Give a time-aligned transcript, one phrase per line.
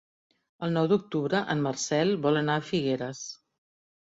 [0.67, 3.21] El nou d'octubre en Marcel vol anar a Figueres.